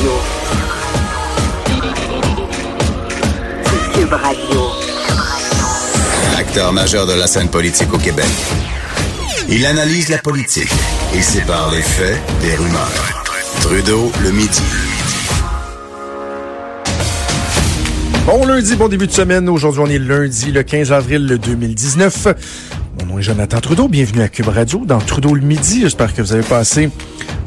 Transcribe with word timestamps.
Radio. 0.00 0.12
Cube 3.92 4.12
Radio. 4.12 4.60
Acteur 6.38 6.72
majeur 6.72 7.06
de 7.06 7.12
la 7.12 7.26
scène 7.26 7.48
politique 7.48 7.92
au 7.92 7.98
Québec. 7.98 8.24
Il 9.50 9.66
analyse 9.66 10.08
la 10.08 10.16
politique 10.16 10.70
et 11.14 11.20
sépare 11.20 11.70
les 11.72 11.82
faits 11.82 12.18
des 12.40 12.54
rumeurs. 12.54 13.24
Trudeau 13.60 14.10
le 14.22 14.30
midi. 14.30 14.62
Bon 18.24 18.46
lundi, 18.46 18.76
bon 18.76 18.88
début 18.88 19.06
de 19.06 19.12
semaine. 19.12 19.50
Aujourd'hui, 19.50 19.82
on 19.84 19.90
est 19.90 19.98
lundi, 19.98 20.50
le 20.50 20.62
15 20.62 20.92
avril 20.92 21.38
2019. 21.42 22.28
Mon 23.00 23.06
nom 23.06 23.18
est 23.18 23.22
Jonathan 23.22 23.60
Trudeau. 23.60 23.88
Bienvenue 23.88 24.22
à 24.22 24.28
Cube 24.28 24.48
Radio 24.48 24.82
dans 24.86 24.98
Trudeau 24.98 25.34
le 25.34 25.42
midi. 25.42 25.82
J'espère 25.82 26.14
que 26.14 26.22
vous 26.22 26.32
avez 26.32 26.42
passé 26.42 26.88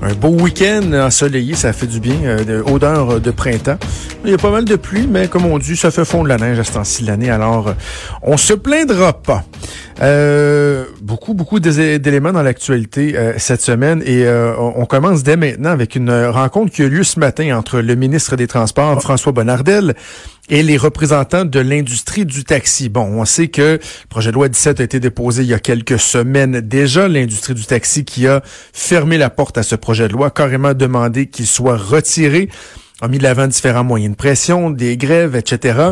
un 0.04 0.14
beau 0.14 0.30
week-end 0.30 0.92
ensoleillé. 0.94 1.56
Ça 1.56 1.74
fait 1.74 1.88
du 1.88 2.00
bien. 2.00 2.16
Euh, 2.24 2.64
odeur 2.66 3.20
de 3.20 3.32
printemps. 3.32 3.78
Il 4.26 4.32
y 4.32 4.34
a 4.34 4.38
pas 4.38 4.52
mal 4.52 4.66
de 4.66 4.76
pluie, 4.76 5.08
mais 5.10 5.28
comme 5.28 5.46
on 5.46 5.58
dit, 5.58 5.76
ça 5.76 5.92
fait 5.92 6.06
fondre 6.06 6.28
la 6.28 6.38
neige 6.38 6.60
à 6.60 6.64
ce 6.64 6.74
temps-ci 6.74 7.04
de 7.04 7.08
l'année. 7.08 7.30
Alors, 7.30 7.70
euh, 7.70 7.74
on 8.22 8.38
se 8.38 8.54
plaindra 8.54 9.14
pas. 9.14 9.44
Euh, 10.02 10.86
beaucoup, 11.02 11.34
beaucoup 11.34 11.60
d'éléments 11.60 12.34
dans 12.34 12.42
l'actualité 12.42 13.16
euh, 13.16 13.34
cette 13.38 13.62
semaine 13.62 14.02
et 14.06 14.26
euh, 14.26 14.54
on 14.58 14.86
commence 14.86 15.24
dès 15.24 15.38
maintenant 15.38 15.70
avec 15.70 15.96
une 15.96 16.12
rencontre 16.12 16.72
qui 16.72 16.82
a 16.82 16.86
eu 16.86 16.90
lieu 16.90 17.04
ce 17.04 17.20
matin 17.20 17.56
entre 17.58 17.80
le 17.80 17.96
ministre 17.96 18.36
des 18.36 18.48
Transports, 18.48 19.02
François 19.02 19.32
Bonnardel, 19.32 19.94
et 20.50 20.64
les 20.64 20.78
représentants 20.78 21.46
de 21.46 21.60
l'industrie 21.60 22.26
du 22.26 22.44
taxi. 22.44 22.90
Bon, 22.90 23.06
on 23.20 23.26
sait 23.26 23.48
que 23.48 23.62
le 23.62 24.08
projet 24.10 24.30
de 24.32 24.36
loi 24.36 24.50
17 24.50 24.80
a 24.80 24.84
été 24.84 25.00
déposé 25.00 25.44
il 25.44 25.50
y 25.50 25.54
a 25.54 25.60
quelques 25.60 26.00
semaines 26.00 26.62
déjà. 26.62 27.08
L'industrie 27.08 27.54
du 27.54 27.66
taxi 27.66 28.06
qui 28.06 28.28
a 28.28 28.42
fermé 28.74 29.18
la 29.18 29.30
porte 29.30 29.58
à 29.58 29.64
ce 29.64 29.76
projet 29.76 30.08
de 30.08 30.14
loi, 30.14 30.32
carrément 30.32 30.74
demandé 30.74 31.28
qu'il 31.28 31.48
soit 31.48 31.78
retiré 31.78 32.50
a 33.02 33.10
mis 33.10 33.18
de 33.18 33.24
l'avant 33.24 33.48
différents 33.48 33.84
moyens 33.84 34.12
de 34.12 34.16
pression, 34.16 34.70
des 34.70 34.96
grèves, 34.96 35.36
etc. 35.36 35.92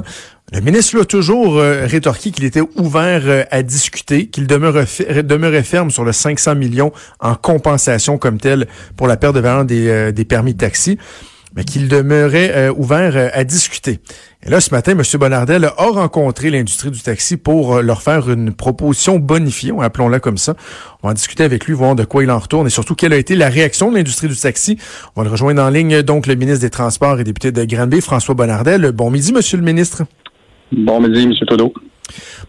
Le 0.53 0.61
ministre 0.61 1.01
a 1.01 1.05
toujours 1.05 1.57
euh, 1.57 1.85
rétorqué 1.85 2.31
qu'il 2.31 2.45
était 2.45 2.63
ouvert 2.75 3.21
euh, 3.25 3.43
à 3.51 3.63
discuter, 3.63 4.27
qu'il 4.27 4.47
demeurait, 4.47 4.85
demeurait, 5.23 5.63
ferme 5.63 5.91
sur 5.91 6.05
le 6.05 6.13
500 6.13 6.55
millions 6.55 6.91
en 7.19 7.35
compensation 7.35 8.17
comme 8.17 8.37
tel 8.37 8.67
pour 8.95 9.07
la 9.07 9.17
perte 9.17 9.35
de 9.35 9.41
valeur 9.41 9.65
des, 9.65 9.87
euh, 9.87 10.11
des 10.11 10.23
permis 10.23 10.53
de 10.53 10.59
taxi, 10.59 10.97
mais 11.55 11.63
qu'il 11.63 11.87
demeurait 11.87 12.69
ouvert 12.69 13.31
à 13.33 13.43
discuter. 13.43 13.99
Et 14.43 14.49
là, 14.49 14.61
ce 14.61 14.71
matin, 14.71 14.93
M. 14.93 15.01
Bonardel 15.19 15.65
a 15.65 15.71
rencontré 15.77 16.49
l'industrie 16.49 16.91
du 16.91 17.01
taxi 17.01 17.37
pour 17.37 17.81
leur 17.81 18.01
faire 18.01 18.29
une 18.29 18.53
proposition 18.53 19.19
bonifiée, 19.19 19.71
appelons-la 19.79 20.19
comme 20.19 20.37
ça. 20.37 20.55
On 21.03 21.07
va 21.07 21.11
en 21.11 21.13
discuter 21.13 21.43
avec 21.43 21.65
lui, 21.65 21.73
voir 21.73 21.95
de 21.95 22.03
quoi 22.05 22.23
il 22.23 22.31
en 22.31 22.39
retourne 22.39 22.67
et 22.67 22.71
surtout 22.71 22.95
quelle 22.95 23.13
a 23.13 23.17
été 23.17 23.35
la 23.35 23.49
réaction 23.49 23.91
de 23.91 23.97
l'industrie 23.97 24.27
du 24.27 24.35
taxi. 24.35 24.77
On 25.15 25.21
va 25.21 25.25
le 25.25 25.31
rejoindre 25.31 25.61
en 25.61 25.69
ligne, 25.69 26.01
donc, 26.01 26.27
le 26.27 26.35
ministre 26.35 26.61
des 26.61 26.69
Transports 26.69 27.19
et 27.19 27.23
député 27.23 27.51
de 27.51 27.63
Granby, 27.65 28.01
François 28.01 28.35
Bonardel. 28.35 28.91
Bon 28.91 29.11
midi, 29.11 29.31
Monsieur 29.33 29.57
le 29.57 29.63
ministre. 29.63 30.03
Bon 30.71 31.01
midi, 31.01 31.23
M. 31.23 31.33
Trudeau. 31.45 31.73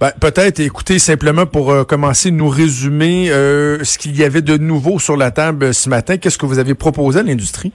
Ben, 0.00 0.10
peut-être, 0.18 0.60
écoutez, 0.60 0.98
simplement 0.98 1.46
pour 1.46 1.70
euh, 1.70 1.84
commencer, 1.84 2.30
nous 2.30 2.48
résumer 2.48 3.30
euh, 3.30 3.84
ce 3.84 3.98
qu'il 3.98 4.16
y 4.16 4.24
avait 4.24 4.42
de 4.42 4.56
nouveau 4.56 4.98
sur 4.98 5.16
la 5.16 5.30
table 5.30 5.74
ce 5.74 5.88
matin. 5.88 6.16
Qu'est-ce 6.16 6.38
que 6.38 6.46
vous 6.46 6.58
avez 6.58 6.74
proposé 6.74 7.20
à 7.20 7.22
l'industrie? 7.22 7.72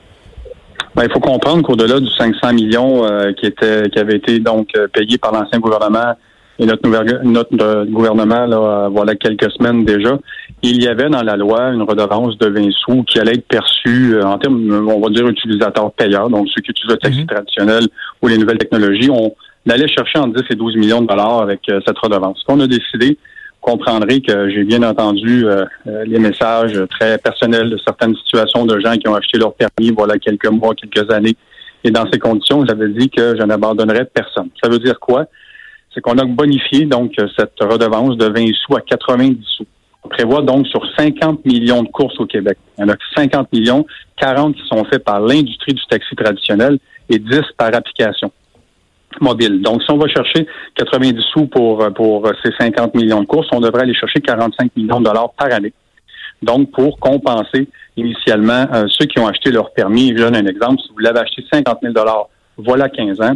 Ben, 0.97 1.03
il 1.05 1.11
faut 1.11 1.19
comprendre 1.19 1.61
qu'au-delà 1.61 1.99
du 1.99 2.09
500 2.09 2.53
millions 2.53 3.05
euh, 3.05 3.31
qui 3.33 3.45
était 3.45 3.87
qui 3.89 3.99
avait 3.99 4.15
été 4.15 4.39
donc 4.39 4.69
payé 4.93 5.17
par 5.17 5.31
l'ancien 5.31 5.59
gouvernement 5.59 6.15
et 6.59 6.65
notre, 6.65 6.89
notre 7.23 7.85
gouvernement 7.85 8.47
là, 8.47 8.89
voilà 8.89 9.13
quelques 9.13 9.51
semaines 9.51 9.85
déjà, 9.85 10.17
il 10.63 10.83
y 10.83 10.87
avait 10.87 11.07
dans 11.07 11.21
la 11.21 11.37
loi 11.37 11.69
une 11.69 11.83
redevance 11.83 12.35
de 12.39 12.47
20 12.47 12.71
sous 12.71 13.03
qui 13.03 13.19
allait 13.19 13.33
être 13.33 13.47
perçue 13.47 14.19
en 14.23 14.39
termes, 14.39 14.89
on 14.89 14.99
va 14.99 15.09
dire, 15.09 15.27
utilisateurs 15.27 15.91
payeurs, 15.91 16.31
donc 16.31 16.47
ceux 16.47 16.63
qui 16.63 16.71
utilisent 16.71 16.95
le 16.95 16.97
taxi 16.97 17.19
mhm. 17.19 17.27
traditionnel 17.27 17.83
ou 18.23 18.27
les 18.27 18.39
nouvelles 18.39 18.57
technologies. 18.57 19.11
ont 19.11 19.35
d'aller 19.67 19.87
chercher 19.87 20.17
entre 20.19 20.41
10 20.41 20.43
et 20.49 20.55
12 20.55 20.77
millions 20.77 21.01
de 21.01 21.07
dollars 21.07 21.41
avec 21.41 21.59
euh, 21.69 21.79
cette 21.85 21.97
redevance. 21.99 22.39
Ce 22.39 22.45
qu'on 22.45 22.59
a 22.61 22.67
décidé, 22.67 23.17
comprendrez 23.61 24.21
que 24.21 24.49
j'ai 24.49 24.63
bien 24.63 24.83
entendu 24.83 25.45
euh, 25.45 25.65
euh, 25.87 26.05
les 26.05 26.19
messages 26.19 26.81
très 26.89 27.17
personnels 27.17 27.69
de 27.69 27.77
certaines 27.85 28.15
situations 28.15 28.65
de 28.65 28.79
gens 28.79 28.95
qui 28.95 29.07
ont 29.07 29.15
acheté 29.15 29.37
leur 29.37 29.53
permis 29.53 29.91
voilà 29.91 30.17
quelques 30.17 30.47
mois, 30.47 30.73
quelques 30.75 31.11
années. 31.11 31.35
Et 31.83 31.91
dans 31.91 32.09
ces 32.11 32.19
conditions, 32.19 32.65
j'avais 32.65 32.89
dit 32.89 33.09
que 33.09 33.35
je 33.37 33.43
n'abandonnerais 33.43 34.05
personne. 34.05 34.49
Ça 34.61 34.69
veut 34.69 34.79
dire 34.79 34.99
quoi? 34.99 35.25
C'est 35.93 36.01
qu'on 36.01 36.17
a 36.17 36.25
bonifié 36.25 36.85
donc 36.85 37.13
cette 37.37 37.59
redevance 37.59 38.17
de 38.17 38.25
20 38.25 38.53
sous 38.65 38.75
à 38.75 38.81
90 38.81 39.37
sous. 39.45 39.65
On 40.03 40.09
prévoit 40.09 40.41
donc 40.41 40.67
sur 40.67 40.81
50 40.97 41.45
millions 41.45 41.83
de 41.83 41.89
courses 41.89 42.19
au 42.19 42.25
Québec. 42.25 42.57
Il 42.77 42.81
y 42.81 42.83
en 42.85 42.89
a 42.89 42.95
50 43.15 43.51
millions, 43.51 43.85
40 44.17 44.55
qui 44.55 44.67
sont 44.67 44.83
faits 44.85 45.03
par 45.03 45.19
l'industrie 45.19 45.73
du 45.73 45.85
taxi 45.89 46.15
traditionnel 46.15 46.79
et 47.09 47.19
10 47.19 47.41
par 47.57 47.73
application 47.73 48.31
Donc, 49.19 49.83
si 49.83 49.91
on 49.91 49.97
va 49.97 50.07
chercher 50.07 50.47
90 50.75 51.21
sous 51.33 51.47
pour, 51.47 51.85
pour 51.93 52.29
ces 52.43 52.51
50 52.59 52.95
millions 52.95 53.21
de 53.21 53.25
courses, 53.25 53.47
on 53.51 53.59
devrait 53.59 53.83
aller 53.83 53.95
chercher 53.95 54.19
45 54.21 54.75
millions 54.75 54.99
de 54.99 55.05
dollars 55.05 55.31
par 55.37 55.51
année. 55.51 55.73
Donc, 56.41 56.71
pour 56.71 56.99
compenser 56.99 57.67
initialement 57.95 58.65
euh, 58.73 58.85
ceux 58.89 59.05
qui 59.05 59.19
ont 59.19 59.27
acheté 59.27 59.51
leur 59.51 59.71
permis, 59.71 60.09
je 60.09 60.21
donne 60.21 60.35
un 60.35 60.45
exemple, 60.45 60.79
si 60.81 60.89
vous 60.93 60.99
l'avez 60.99 61.19
acheté 61.19 61.43
50 61.51 61.79
000 61.81 61.93
dollars, 61.93 62.27
voilà 62.57 62.89
15 62.89 63.21
ans, 63.21 63.33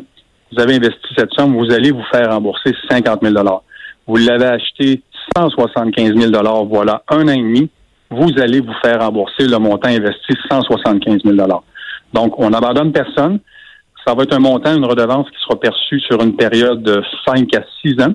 vous 0.51 0.61
avez 0.61 0.75
investi 0.75 1.07
cette 1.17 1.33
somme, 1.33 1.55
vous 1.55 1.71
allez 1.71 1.91
vous 1.91 2.03
faire 2.11 2.31
rembourser 2.31 2.73
50 2.89 3.21
000 3.21 3.33
dollars. 3.33 3.63
Vous 4.05 4.17
l'avez 4.17 4.45
acheté 4.45 5.01
175 5.35 6.13
000 6.15 6.31
dollars, 6.31 6.65
voilà 6.65 7.03
un 7.09 7.27
an 7.27 7.31
et 7.31 7.37
demi, 7.37 7.69
vous 8.09 8.31
allez 8.39 8.59
vous 8.59 8.73
faire 8.83 8.99
rembourser 8.99 9.47
le 9.47 9.57
montant 9.57 9.89
investi 9.89 10.33
175 10.49 11.23
000 11.23 11.35
dollars. 11.35 11.63
Donc, 12.13 12.37
on 12.37 12.49
n'abandonne 12.49 12.91
personne 12.91 13.39
ça 14.05 14.13
va 14.13 14.23
être 14.23 14.33
un 14.33 14.39
montant, 14.39 14.75
une 14.75 14.85
redevance 14.85 15.29
qui 15.29 15.37
sera 15.43 15.59
perçue 15.59 15.99
sur 15.99 16.21
une 16.21 16.35
période 16.35 16.81
de 16.81 17.01
5 17.25 17.53
à 17.55 17.63
6 17.81 18.01
ans 18.01 18.13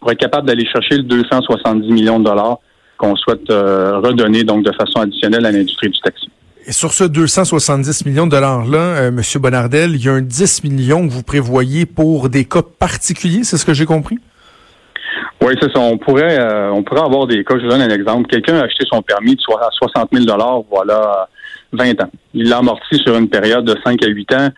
pour 0.00 0.10
être 0.10 0.18
capable 0.18 0.46
d'aller 0.46 0.66
chercher 0.66 0.96
le 0.96 1.02
270 1.04 1.90
millions 1.92 2.18
de 2.18 2.24
dollars 2.24 2.58
qu'on 2.96 3.14
souhaite 3.16 3.48
euh, 3.50 3.98
redonner 3.98 4.44
donc 4.44 4.64
de 4.64 4.72
façon 4.72 5.00
additionnelle 5.00 5.46
à 5.46 5.52
l'industrie 5.52 5.88
du 5.88 6.00
taxi. 6.00 6.28
Et 6.66 6.72
sur 6.72 6.92
ce 6.92 7.04
270 7.04 8.04
millions 8.04 8.26
de 8.26 8.32
dollars-là, 8.32 8.78
euh, 8.78 9.08
M. 9.08 9.22
Bonardel, 9.36 9.94
il 9.94 10.04
y 10.04 10.08
a 10.08 10.12
un 10.12 10.20
10 10.20 10.64
millions 10.64 11.06
que 11.06 11.12
vous 11.12 11.22
prévoyez 11.22 11.86
pour 11.86 12.28
des 12.28 12.44
cas 12.44 12.62
particuliers, 12.62 13.44
c'est 13.44 13.56
ce 13.56 13.64
que 13.64 13.72
j'ai 13.72 13.86
compris? 13.86 14.18
Oui, 15.40 15.54
c'est 15.62 15.72
ça. 15.72 15.78
On 15.78 15.96
pourrait, 15.96 16.38
euh, 16.38 16.70
on 16.72 16.82
pourrait 16.82 17.02
avoir 17.02 17.26
des 17.26 17.44
cas. 17.44 17.54
Je 17.56 17.62
vous 17.62 17.68
donne 17.68 17.80
un 17.80 17.88
exemple. 17.88 18.26
Quelqu'un 18.26 18.56
a 18.58 18.64
acheté 18.64 18.84
son 18.90 19.00
permis 19.02 19.36
de 19.36 19.40
60 19.40 20.08
000 20.12 20.24
dollars, 20.24 20.62
voilà, 20.68 21.28
20 21.72 22.02
ans. 22.02 22.10
Il 22.34 22.48
l'a 22.48 22.58
amorti 22.58 22.96
sur 22.98 23.16
une 23.16 23.28
période 23.28 23.64
de 23.64 23.76
5 23.84 24.02
à 24.02 24.08
8 24.08 24.34
ans 24.34 24.48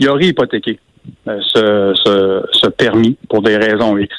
il 0.00 0.08
aurait 0.08 0.24
hypothéqué 0.24 0.80
euh, 1.28 1.94
ce, 1.94 2.68
permis 2.68 3.16
pour 3.28 3.42
des 3.42 3.56
raisons 3.56 3.96
X. 3.98 4.14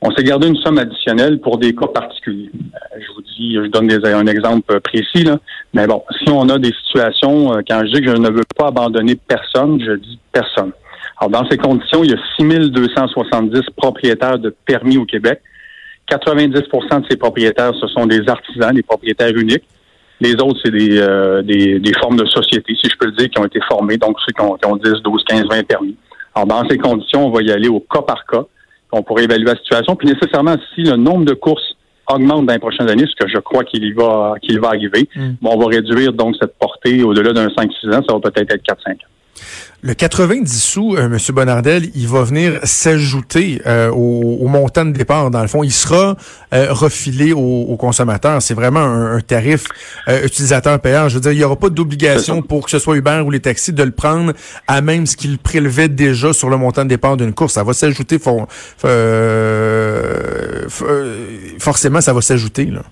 On 0.00 0.12
s'est 0.12 0.22
gardé 0.22 0.46
une 0.46 0.56
somme 0.56 0.78
additionnelle 0.78 1.40
pour 1.40 1.58
des 1.58 1.74
cas 1.74 1.88
particuliers. 1.88 2.50
Euh, 2.54 3.00
je 3.00 3.12
vous 3.14 3.22
dis, 3.22 3.54
je 3.54 3.66
donne 3.68 3.88
des, 3.88 3.98
un 4.06 4.26
exemple 4.26 4.80
précis, 4.80 5.24
là. 5.24 5.38
mais 5.74 5.86
bon, 5.86 6.04
si 6.22 6.30
on 6.30 6.48
a 6.50 6.58
des 6.58 6.72
situations, 6.86 7.54
euh, 7.54 7.62
quand 7.66 7.80
je 7.84 7.92
dis 7.92 8.02
que 8.02 8.10
je 8.10 8.20
ne 8.20 8.30
veux 8.30 8.44
pas 8.56 8.68
abandonner 8.68 9.16
personne, 9.16 9.80
je 9.80 9.92
dis 9.92 10.18
personne. 10.30 10.72
Alors, 11.18 11.30
dans 11.30 11.48
ces 11.48 11.56
conditions, 11.56 12.04
il 12.04 12.10
y 12.10 12.14
a 12.14 12.18
6270 12.36 13.62
propriétaires 13.76 14.38
de 14.38 14.54
permis 14.66 14.98
au 14.98 15.04
Québec. 15.04 15.40
90% 16.08 17.00
de 17.00 17.06
ces 17.10 17.16
propriétaires, 17.16 17.72
ce 17.80 17.86
sont 17.88 18.06
des 18.06 18.28
artisans, 18.28 18.72
des 18.72 18.82
propriétaires 18.82 19.34
uniques. 19.34 19.64
Les 20.20 20.34
autres, 20.34 20.58
c'est 20.64 20.72
des, 20.72 20.98
euh, 20.98 21.42
des, 21.42 21.78
des, 21.78 21.92
formes 21.94 22.16
de 22.16 22.26
société, 22.26 22.74
si 22.74 22.90
je 22.90 22.96
peux 22.96 23.06
le 23.06 23.12
dire, 23.12 23.30
qui 23.30 23.38
ont 23.38 23.44
été 23.44 23.60
formées, 23.68 23.96
donc 23.96 24.16
ceux 24.26 24.32
qui 24.32 24.40
ont, 24.40 24.54
qui 24.56 24.66
ont 24.66 24.76
10, 24.76 25.02
12, 25.02 25.24
15, 25.24 25.44
20 25.48 25.66
permis. 25.66 25.96
Alors, 26.34 26.46
dans 26.46 26.68
ces 26.68 26.78
conditions, 26.78 27.26
on 27.26 27.30
va 27.30 27.42
y 27.42 27.50
aller 27.50 27.68
au 27.68 27.80
cas 27.80 28.02
par 28.02 28.24
cas. 28.26 28.44
On 28.90 29.02
pourrait 29.02 29.24
évaluer 29.24 29.46
la 29.46 29.56
situation. 29.56 29.94
Puis 29.96 30.08
nécessairement, 30.08 30.56
si 30.74 30.82
le 30.82 30.96
nombre 30.96 31.24
de 31.24 31.34
courses 31.34 31.76
augmente 32.10 32.46
dans 32.46 32.52
les 32.52 32.58
prochaines 32.58 32.88
années, 32.88 33.04
ce 33.06 33.24
que 33.24 33.30
je 33.30 33.38
crois 33.38 33.64
qu'il 33.64 33.94
va 33.94 34.34
qu'il 34.40 34.58
va 34.60 34.68
arriver, 34.68 35.08
mm. 35.14 35.34
bon, 35.42 35.50
on 35.54 35.58
va 35.58 35.66
réduire 35.66 36.12
donc 36.12 36.36
cette 36.40 36.56
portée 36.58 37.02
au-delà 37.02 37.32
d'un 37.32 37.48
5-6 37.48 37.94
ans, 37.94 38.02
ça 38.08 38.14
va 38.14 38.20
peut-être 38.20 38.54
être 38.54 38.64
4-5 38.64 38.92
ans. 38.92 38.96
Le 39.80 39.94
90 39.94 40.60
sous, 40.60 40.96
euh, 40.96 41.06
M. 41.06 41.18
Bonardel, 41.32 41.90
il 41.94 42.08
va 42.08 42.24
venir 42.24 42.58
s'ajouter 42.64 43.62
euh, 43.64 43.90
au, 43.90 44.48
montant 44.48 44.84
de 44.84 44.90
départ. 44.90 45.30
Dans 45.30 45.40
le 45.40 45.46
fond, 45.46 45.62
il 45.62 45.70
sera 45.70 46.16
euh, 46.52 46.72
refilé 46.72 47.32
aux, 47.32 47.76
consommateurs. 47.76 48.42
C'est 48.42 48.54
vraiment 48.54 48.80
un, 48.80 49.20
tarif 49.20 49.66
utilisateur 50.08 50.80
payant. 50.80 51.08
Je 51.08 51.14
veux 51.14 51.20
dire, 51.20 51.30
il 51.30 51.38
n'y 51.38 51.44
aura 51.44 51.54
pas 51.54 51.70
d'obligation 51.70 52.42
pour 52.42 52.64
que 52.64 52.72
ce 52.72 52.80
soit 52.80 52.96
Uber 52.96 53.22
ou 53.24 53.30
les 53.30 53.38
taxis 53.38 53.72
de 53.72 53.82
le 53.84 53.92
prendre 53.92 54.32
à 54.66 54.80
même 54.80 55.06
ce 55.06 55.16
qu'ils 55.16 55.38
prélevaient 55.38 55.88
déjà 55.88 56.32
sur 56.32 56.50
le 56.50 56.56
montant 56.56 56.82
de 56.84 56.88
départ 56.88 57.16
d'une 57.16 57.32
course. 57.32 57.52
Ça 57.52 57.62
va 57.62 57.72
s'ajouter, 57.72 58.18
forcément, 61.58 62.00
ça 62.00 62.12
va 62.12 62.20
s'ajouter. 62.20 62.64
Là. 62.64 62.82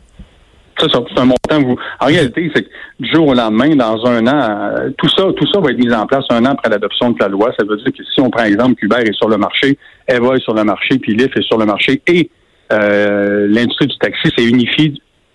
C'est 0.79 0.91
ça, 0.91 1.01
c'est 1.09 1.21
un 1.21 1.25
montant. 1.25 1.63
Vous... 1.63 1.77
En 2.01 2.07
réalité, 2.07 2.51
c'est 2.55 2.63
que 2.63 2.69
du 3.01 3.11
jour 3.13 3.29
au 3.29 3.35
lendemain, 3.35 3.75
dans 3.77 4.05
un 4.07 4.27
an, 4.27 4.75
euh, 4.79 4.91
tout 4.99 5.09
ça, 5.09 5.25
tout 5.37 5.47
ça 5.53 5.61
va 5.61 5.71
être 5.71 5.79
mis 5.79 5.93
en 5.93 6.07
place 6.07 6.25
un 6.31 6.45
an 6.45 6.51
après 6.53 6.69
l'adoption 6.69 7.11
de 7.11 7.17
la 7.21 7.29
loi. 7.29 7.53
Ça 7.59 7.65
veut 7.65 7.77
dire 7.77 7.93
que 7.93 8.05
si 8.05 8.21
on 8.21 8.31
prend 8.31 8.45
exemple 8.45 8.85
Uber 8.85 9.03
est 9.05 9.15
sur 9.15 9.29
le 9.29 9.39
marché, 9.39 9.79
Eva 10.07 10.35
est 10.35 10.43
sur 10.43 10.55
le 10.55 10.65
marché, 10.65 10.99
puis 10.99 11.15
Lyft 11.15 11.37
est 11.37 11.43
sur 11.43 11.59
le 11.59 11.65
marché, 11.65 12.03
et 12.07 12.31
euh, 12.73 13.47
l'industrie 13.49 13.87
du 13.87 13.97
taxi 13.99 14.29
s'est 14.37 14.45
unifiée 14.45 14.95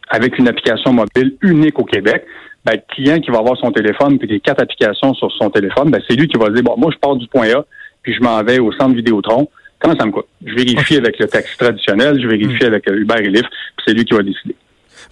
avec 0.10 0.38
une 0.38 0.48
application 0.48 0.94
mobile 0.94 1.36
unique 1.42 1.80
au 1.80 1.86
Québec, 1.86 2.26
ben, 2.66 2.74
le 2.74 2.94
client 2.94 3.20
qui 3.20 3.32
va 3.32 3.40
avoir 3.40 3.58
son 3.58 3.72
téléphone 3.72 4.20
puis 4.20 4.28
les 4.28 4.40
quatre 4.40 4.62
applications 4.62 5.14
sur 5.14 5.32
son 5.32 5.50
téléphone, 5.50 5.90
ben, 5.90 6.02
c'est 6.08 6.16
lui 6.16 6.28
qui 6.28 6.38
va 6.38 6.50
dire, 6.50 6.64
bon, 6.64 6.76
moi, 6.78 6.92
je 6.94 6.98
pars 6.98 7.16
du 7.16 7.28
point 7.28 7.50
A, 7.56 7.66
puis 8.04 8.14
je 8.14 8.22
m'en 8.22 8.44
vais 8.44 8.60
au 8.60 8.72
centre 8.74 8.96
Vidéotron. 8.96 9.50
Comment 9.80 9.96
ça 9.98 10.06
me 10.06 10.12
coûte? 10.12 10.28
Je 10.46 10.54
vérifie 10.54 10.96
avec 10.98 11.18
le 11.18 11.28
taxi 11.28 11.58
traditionnel, 11.58 12.22
je 12.22 12.28
vérifie 12.28 12.66
avec 12.66 12.86
Uber 12.88 13.16
et 13.20 13.30
Lyft, 13.30 13.50
puis 13.50 13.86
c'est 13.88 13.94
lui 13.94 14.06
qui 14.06 14.14
va 14.14 14.22
décider. 14.22 14.56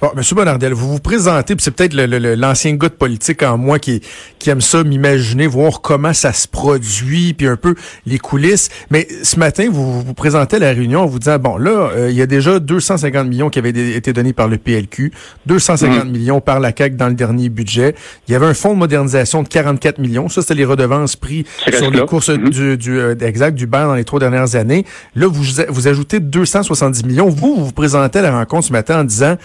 Bon, 0.02 0.12
Monsieur 0.16 0.34
Bonardel, 0.34 0.72
vous 0.72 0.94
vous 0.94 1.00
présentez, 1.00 1.58
puis 1.58 1.64
c'est 1.64 1.72
peut-être 1.72 1.94
l'ancien 1.94 2.74
gars 2.76 2.88
de 2.88 2.94
politique 2.94 3.44
en 3.44 3.58
moi 3.58 3.80
qui, 3.80 4.00
qui 4.40 4.50
aime 4.50 4.62
ça, 4.62 4.86
m'imaginer, 4.86 5.46
voir 5.46 5.82
comment 5.82 6.14
ça 6.14 6.32
se 6.32 6.48
produit, 6.48 7.34
puis 7.34 7.48
un 7.48 7.58
peu 7.58 7.76
les 8.06 8.18
coulisses. 8.18 8.70
Mais 8.92 9.10
ce 9.24 9.38
matin, 9.38 9.68
vous 9.70 10.02
vous 10.02 10.14
présentez 10.14 10.56
à 10.56 10.60
la 10.60 10.70
réunion 10.70 11.02
en 11.02 11.06
vous 11.06 11.20
disant, 11.20 11.38
bon, 11.38 11.58
là, 11.58 11.90
euh, 11.98 12.10
il 12.10 12.16
y 12.16 12.22
a 12.22 12.28
déjà 12.28 12.60
250 12.60 13.28
millions 13.28 13.50
qui 13.50 13.60
avaient 13.60 13.72
été 13.72 14.14
donnés 14.14 14.32
par 14.32 14.48
le 14.48 14.58
PLQ, 14.58 15.12
250 15.48 16.06
mmh. 16.06 16.10
millions 16.10 16.40
par 16.40 16.62
la 16.62 16.72
CAQ 16.74 16.96
dans 16.96 17.10
le 17.10 17.14
dernier 17.14 17.50
budget. 17.50 17.94
Il 18.30 18.32
y 18.32 18.36
avait 18.36 18.46
un 18.46 18.54
fonds 18.54 18.76
de 18.76 18.80
modernisation 18.80 19.44
de 19.44 19.50
44 19.50 19.98
millions. 19.98 20.30
Ça, 20.30 20.42
c'était 20.42 20.56
les 20.56 20.66
redevances 20.66 21.18
prises 21.18 21.44
sur 21.78 21.92
les 21.92 22.06
courses 22.06 22.30
mmh. 22.30 22.50
du, 22.50 22.78
du 22.78 22.98
euh, 22.98 23.16
exact 23.20 23.54
du 23.54 23.68
bar 23.68 23.90
dans 23.90 23.96
les 23.96 24.06
trois 24.06 24.22
dernières 24.22 24.56
années. 24.56 24.86
Là, 25.16 25.28
vous, 25.28 25.44
vous 25.68 25.88
ajoutez 25.90 26.22
270 26.22 27.04
millions. 27.04 27.28
Vous, 27.28 27.56
vous 27.58 27.66
vous 27.66 27.74
présentez 27.74 28.20
à 28.20 28.22
la 28.22 28.32
rencontre 28.32 28.68
ce 28.68 28.72
matin 28.72 29.02
en 29.02 29.04
disant, 29.04 29.36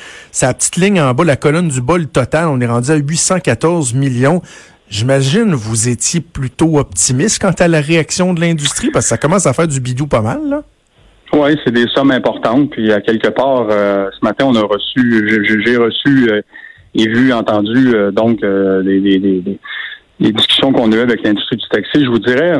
sa 0.44 0.52
petite 0.52 0.76
ligne 0.76 1.00
en 1.00 1.14
bas, 1.14 1.24
la 1.24 1.36
colonne 1.36 1.68
du 1.68 1.80
bas, 1.80 1.96
le 1.96 2.04
total, 2.04 2.48
on 2.48 2.60
est 2.60 2.66
rendu 2.66 2.90
à 2.90 2.96
814 2.96 3.94
millions. 3.94 4.42
J'imagine 4.90 5.54
vous 5.54 5.88
étiez 5.88 6.20
plutôt 6.20 6.78
optimiste 6.78 7.40
quant 7.40 7.54
à 7.58 7.66
la 7.66 7.80
réaction 7.80 8.34
de 8.34 8.42
l'industrie, 8.42 8.90
parce 8.90 9.06
que 9.06 9.08
ça 9.08 9.16
commence 9.16 9.46
à 9.46 9.54
faire 9.54 9.66
du 9.66 9.80
bidou 9.80 10.06
pas 10.06 10.20
mal, 10.20 10.40
là. 10.46 10.62
Oui, 11.32 11.58
c'est 11.64 11.72
des 11.72 11.86
sommes 11.94 12.10
importantes. 12.10 12.68
Puis 12.72 12.92
à 12.92 13.00
quelque 13.00 13.28
part, 13.28 13.68
euh, 13.70 14.10
ce 14.12 14.22
matin, 14.22 14.44
on 14.46 14.54
a 14.54 14.60
reçu, 14.60 15.62
j'ai 15.64 15.78
reçu 15.78 16.30
euh, 16.30 16.42
et 16.94 17.08
vu, 17.08 17.32
entendu 17.32 17.94
euh, 17.94 18.10
donc 18.10 18.40
les, 18.42 19.00
discussions 20.20 20.74
qu'on 20.74 20.92
a 20.92 20.96
eues 20.96 21.00
avec 21.00 21.22
l'industrie 21.24 21.56
du 21.56 21.68
taxi. 21.70 22.04
Je 22.04 22.10
vous 22.10 22.18
dirais, 22.18 22.52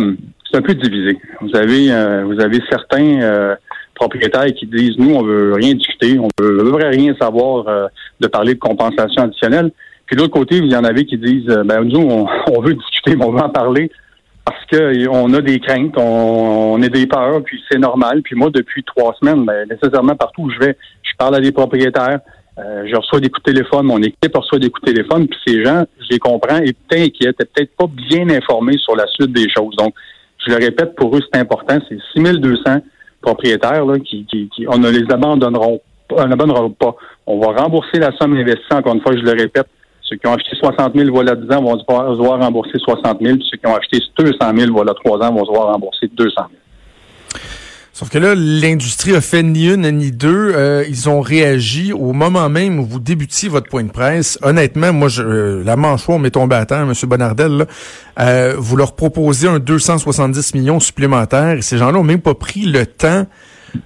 c'est 0.50 0.56
un 0.56 0.62
peu 0.62 0.74
divisé. 0.74 1.18
Vous 1.42 1.54
avez, 1.54 1.88
vous 2.24 2.40
avez 2.40 2.62
certains 2.70 3.56
propriétaires 3.94 4.52
qui 4.54 4.66
disent 4.66 4.96
nous, 4.98 5.14
on 5.14 5.22
veut 5.22 5.54
rien 5.54 5.74
discuter, 5.74 6.18
on 6.18 6.28
veut, 6.40 6.62
veut 6.62 6.74
rien 6.74 7.14
savoir 7.20 7.68
euh, 7.68 7.86
de 8.20 8.26
parler 8.26 8.54
de 8.54 8.58
compensation 8.58 9.22
additionnelle. 9.22 9.70
Puis 10.06 10.16
de 10.16 10.20
l'autre 10.20 10.34
côté, 10.34 10.56
il 10.58 10.70
y 10.70 10.76
en 10.76 10.84
avait 10.84 11.04
qui 11.04 11.16
disent 11.16 11.48
euh, 11.48 11.64
ben 11.64 11.82
nous, 11.84 12.00
on, 12.00 12.60
veut 12.60 12.74
discuter, 12.74 13.16
mais 13.16 13.24
on 13.24 13.32
veut 13.32 13.40
en 13.40 13.50
parler 13.50 13.90
parce 14.44 14.64
que 14.66 15.08
on 15.08 15.32
a 15.32 15.40
des 15.40 15.58
craintes, 15.58 15.96
on, 15.96 16.80
est 16.82 16.90
des 16.90 17.06
peurs, 17.06 17.42
puis 17.42 17.62
c'est 17.70 17.78
normal. 17.78 18.20
Puis 18.22 18.36
moi, 18.36 18.50
depuis 18.52 18.84
trois 18.84 19.14
semaines, 19.20 19.44
ben, 19.46 19.66
nécessairement 19.68 20.16
partout 20.16 20.42
où 20.42 20.50
je 20.50 20.58
vais, 20.58 20.76
je 21.02 21.12
parle 21.16 21.36
à 21.36 21.40
des 21.40 21.52
propriétaires. 21.52 22.20
Euh, 22.58 22.86
je 22.86 22.94
reçois 22.94 23.20
des 23.20 23.30
coups 23.30 23.42
de 23.44 23.52
téléphone, 23.52 23.86
mon 23.86 24.00
équipe 24.00 24.36
reçoit 24.36 24.60
des 24.60 24.70
coups 24.70 24.86
de 24.86 24.92
téléphone, 24.92 25.26
puis 25.26 25.38
ces 25.44 25.64
gens, 25.64 25.84
je 25.98 26.06
les 26.10 26.18
comprends, 26.20 26.54
inquiets, 26.56 27.08
étaient 27.30 27.32
peut-être 27.32 27.74
pas 27.76 27.86
bien 27.88 28.28
informés 28.28 28.78
sur 28.78 28.94
la 28.94 29.06
suite 29.08 29.32
des 29.32 29.48
choses. 29.50 29.74
Donc, 29.76 29.92
je 30.46 30.52
le 30.52 30.64
répète, 30.64 30.94
pour 30.94 31.16
eux, 31.16 31.20
c'est 31.32 31.40
important, 31.40 31.78
c'est 31.88 31.98
6200 32.12 32.80
propriétaires 33.24 33.84
qui, 34.04 34.46
on 34.68 34.78
ne 34.78 34.90
les 34.90 35.10
abandonneront 35.10 35.80
on 36.12 36.26
n'abandonnera 36.26 36.68
pas. 36.78 36.94
On 37.26 37.38
va 37.40 37.62
rembourser 37.62 37.98
la 37.98 38.12
somme 38.16 38.34
investie, 38.34 38.72
encore 38.72 38.94
une 38.94 39.00
fois, 39.00 39.16
je 39.16 39.22
le 39.22 39.32
répète. 39.32 39.66
Ceux 40.02 40.16
qui 40.16 40.26
ont 40.26 40.34
acheté 40.34 40.54
60 40.56 40.94
000 40.94 41.10
voilà 41.10 41.34
10 41.34 41.50
ans 41.54 41.62
vont 41.62 41.78
se 41.78 41.84
voir 41.86 42.38
rembourser 42.40 42.78
60 42.78 43.22
000. 43.22 43.38
Ceux 43.50 43.56
qui 43.56 43.66
ont 43.66 43.74
acheté 43.74 43.98
200 44.18 44.36
000 44.54 44.72
voilà 44.72 44.92
3 44.92 45.26
ans 45.26 45.32
vont 45.32 45.46
se 45.46 45.50
voir 45.50 45.72
rembourser 45.72 46.08
200 46.08 46.34
000. 46.36 46.48
Sauf 47.94 48.08
que 48.08 48.18
là, 48.18 48.34
l'industrie 48.34 49.14
a 49.14 49.20
fait 49.20 49.44
ni 49.44 49.68
une 49.72 49.88
ni 49.88 50.10
deux. 50.10 50.52
Euh, 50.52 50.84
ils 50.88 51.08
ont 51.08 51.20
réagi 51.20 51.92
au 51.92 52.12
moment 52.12 52.48
même 52.48 52.80
où 52.80 52.84
vous 52.84 52.98
débutiez 52.98 53.48
votre 53.48 53.68
point 53.68 53.84
de 53.84 53.92
presse. 53.92 54.36
Honnêtement, 54.42 54.92
moi, 54.92 55.06
je, 55.06 55.22
euh, 55.22 55.62
la 55.64 55.76
mâchoire 55.76 56.18
m'est 56.18 56.32
tombée 56.32 56.56
à 56.56 56.66
terre, 56.66 56.80
M. 56.80 56.92
Bonardel. 57.04 57.66
Euh, 58.18 58.56
vous 58.58 58.74
leur 58.74 58.96
proposez 58.96 59.46
un 59.46 59.60
270 59.60 60.54
millions 60.54 60.80
supplémentaires. 60.80 61.58
Et 61.58 61.62
ces 61.62 61.78
gens-là 61.78 62.00
ont 62.00 62.02
même 62.02 62.20
pas 62.20 62.34
pris 62.34 62.62
le 62.62 62.84
temps 62.84 63.26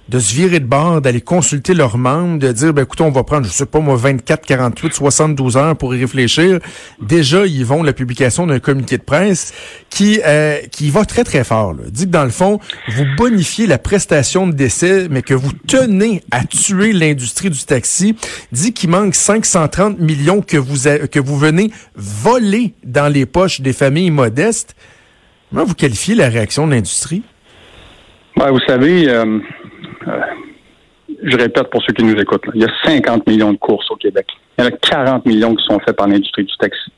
de 0.07 0.19
se 0.19 0.33
virer 0.33 0.59
de 0.59 0.65
bord, 0.65 1.01
d'aller 1.01 1.21
consulter 1.21 1.73
leurs 1.73 1.97
membres, 1.97 2.39
de 2.39 2.51
dire, 2.51 2.73
ben 2.73 2.83
écoutez, 2.83 3.03
on 3.03 3.11
va 3.11 3.23
prendre, 3.23 3.45
je 3.45 3.51
sais 3.51 3.65
pas 3.65 3.79
moi, 3.79 3.95
24, 3.95 4.45
48, 4.45 4.93
72 4.93 5.57
heures 5.57 5.75
pour 5.75 5.93
y 5.95 6.01
réfléchir. 6.01 6.59
Déjà, 7.01 7.45
ils 7.45 7.65
vont 7.65 7.83
la 7.83 7.93
publication 7.93 8.47
d'un 8.47 8.59
communiqué 8.59 8.97
de 8.97 9.03
presse 9.03 9.53
qui 9.89 10.19
euh, 10.25 10.57
qui 10.71 10.89
va 10.89 11.05
très 11.05 11.23
très 11.23 11.43
fort. 11.43 11.73
Là. 11.73 11.83
Dit 11.89 12.05
que 12.05 12.11
dans 12.11 12.23
le 12.23 12.29
fond, 12.29 12.59
vous 12.89 13.05
bonifiez 13.17 13.67
la 13.67 13.77
prestation 13.77 14.47
de 14.47 14.53
décès, 14.53 15.07
mais 15.09 15.21
que 15.21 15.33
vous 15.33 15.51
tenez 15.67 16.21
à 16.31 16.43
tuer 16.43 16.93
l'industrie 16.93 17.49
du 17.49 17.63
taxi. 17.63 18.15
Dit 18.51 18.73
qu'il 18.73 18.89
manque 18.89 19.15
530 19.15 19.99
millions 19.99 20.41
que 20.41 20.57
vous 20.57 20.89
que 21.11 21.19
vous 21.19 21.37
venez 21.37 21.71
voler 21.95 22.73
dans 22.83 23.11
les 23.11 23.25
poches 23.25 23.61
des 23.61 23.73
familles 23.73 24.11
modestes. 24.11 24.75
Comment 25.49 25.65
vous 25.65 25.73
qualifiez 25.73 26.15
la 26.15 26.29
réaction 26.29 26.67
de 26.67 26.73
l'industrie? 26.73 27.23
Ben, 28.37 28.51
vous 28.51 28.59
savez, 28.67 29.09
euh, 29.09 29.39
je 31.23 31.37
répète 31.37 31.69
pour 31.69 31.81
ceux 31.83 31.93
qui 31.93 32.03
nous 32.03 32.15
écoutent, 32.19 32.43
il 32.53 32.61
y 32.61 32.65
a 32.65 32.71
50 32.85 33.27
millions 33.27 33.51
de 33.51 33.57
courses 33.57 33.89
au 33.91 33.95
Québec. 33.95 34.27
Il 34.57 34.63
y 34.63 34.67
en 34.67 34.69
a 34.69 34.71
40 34.71 35.25
millions 35.25 35.55
qui 35.55 35.65
sont 35.65 35.79
faits 35.79 35.95
par 35.95 36.07
l'industrie 36.07 36.43
du 36.43 36.55
taxi. 36.57 36.91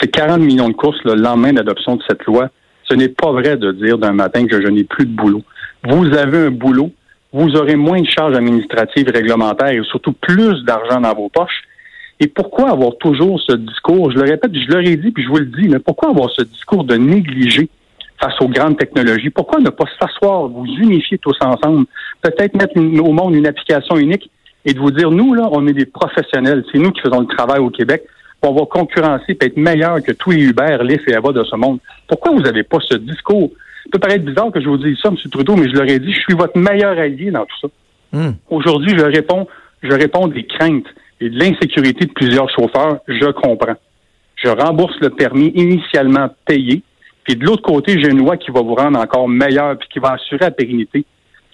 Ces 0.00 0.08
40 0.08 0.40
millions 0.40 0.68
de 0.68 0.74
courses, 0.74 0.98
le 1.04 1.14
lendemain 1.14 1.52
d'adoption 1.52 1.96
de 1.96 2.02
cette 2.08 2.24
loi, 2.24 2.48
ce 2.84 2.94
n'est 2.94 3.08
pas 3.08 3.32
vrai 3.32 3.56
de 3.56 3.72
dire 3.72 3.98
d'un 3.98 4.12
matin 4.12 4.46
que 4.46 4.60
je 4.60 4.68
n'ai 4.68 4.84
plus 4.84 5.06
de 5.06 5.14
boulot. 5.14 5.42
Vous 5.84 6.06
avez 6.16 6.46
un 6.46 6.50
boulot, 6.50 6.90
vous 7.32 7.56
aurez 7.56 7.76
moins 7.76 8.00
de 8.00 8.06
charges 8.06 8.36
administratives 8.36 9.10
réglementaires 9.10 9.68
et 9.68 9.82
surtout 9.84 10.12
plus 10.12 10.64
d'argent 10.64 11.00
dans 11.00 11.14
vos 11.14 11.28
poches. 11.28 11.62
Et 12.20 12.26
pourquoi 12.26 12.70
avoir 12.70 12.96
toujours 12.98 13.40
ce 13.40 13.54
discours, 13.54 14.10
je 14.10 14.16
le 14.18 14.24
répète, 14.24 14.50
je 14.52 14.70
leur 14.72 14.80
ai 14.80 14.96
dit, 14.96 15.10
puis 15.12 15.22
je 15.22 15.28
vous 15.28 15.36
le 15.36 15.46
dis, 15.46 15.68
mais 15.68 15.78
pourquoi 15.78 16.10
avoir 16.10 16.30
ce 16.30 16.42
discours 16.42 16.82
de 16.84 16.96
négliger 16.96 17.68
face 18.20 18.34
aux 18.40 18.48
grandes 18.48 18.76
technologies? 18.76 19.30
Pourquoi 19.30 19.60
ne 19.60 19.70
pas 19.70 19.84
s'asseoir, 20.00 20.48
vous 20.48 20.66
unifier 20.66 21.18
tous 21.18 21.36
ensemble, 21.40 21.86
peut-être 22.30 22.56
mettre 22.56 22.76
au 22.76 23.12
monde 23.12 23.34
une 23.34 23.46
application 23.46 23.96
unique 23.96 24.30
et 24.64 24.74
de 24.74 24.78
vous 24.78 24.90
dire, 24.90 25.10
nous, 25.10 25.34
là, 25.34 25.48
on 25.52 25.66
est 25.66 25.72
des 25.72 25.86
professionnels, 25.86 26.64
c'est 26.70 26.78
nous 26.78 26.90
qui 26.90 27.00
faisons 27.00 27.20
le 27.20 27.26
travail 27.26 27.60
au 27.60 27.70
Québec, 27.70 28.02
on 28.42 28.52
va 28.52 28.66
concurrencer 28.66 29.36
et 29.40 29.44
être 29.44 29.56
meilleur 29.56 30.02
que 30.02 30.12
tous 30.12 30.30
les 30.30 30.42
Uber, 30.42 30.78
Lyft 30.82 31.08
et 31.08 31.14
Ava 31.14 31.32
de 31.32 31.42
ce 31.42 31.56
monde. 31.56 31.78
Pourquoi 32.06 32.32
vous 32.32 32.40
n'avez 32.40 32.62
pas 32.62 32.78
ce 32.80 32.96
discours? 32.96 33.50
Ça 33.84 33.90
peut 33.92 33.98
paraître 33.98 34.24
bizarre 34.24 34.52
que 34.52 34.60
je 34.60 34.68
vous 34.68 34.76
dise 34.76 34.96
ça, 35.02 35.08
M. 35.08 35.16
Trudeau, 35.30 35.56
mais 35.56 35.68
je 35.68 35.74
leur 35.74 35.88
ai 35.88 35.98
dit, 35.98 36.12
je 36.12 36.20
suis 36.20 36.34
votre 36.34 36.56
meilleur 36.56 36.98
allié 36.98 37.30
dans 37.30 37.44
tout 37.44 37.56
ça. 37.62 37.68
Hmm. 38.12 38.32
Aujourd'hui, 38.48 38.96
je 38.96 39.04
réponds, 39.04 39.46
je 39.82 39.92
réponds 39.92 40.28
des 40.28 40.44
craintes 40.44 40.86
et 41.20 41.30
de 41.30 41.38
l'insécurité 41.38 42.06
de 42.06 42.12
plusieurs 42.12 42.48
chauffeurs, 42.50 42.98
je 43.08 43.30
comprends. 43.32 43.76
Je 44.36 44.48
rembourse 44.48 44.94
le 45.00 45.10
permis 45.10 45.48
initialement 45.54 46.28
payé 46.46 46.82
puis 47.28 47.36
de 47.36 47.44
l'autre 47.44 47.62
côté, 47.62 48.00
j'ai 48.00 48.08
une 48.08 48.20
loi 48.20 48.38
qui 48.38 48.50
va 48.50 48.62
vous 48.62 48.74
rendre 48.74 48.98
encore 48.98 49.28
meilleur 49.28 49.76
puis 49.76 49.86
qui 49.92 49.98
va 49.98 50.12
assurer 50.12 50.46
la 50.46 50.50
pérennité. 50.50 51.04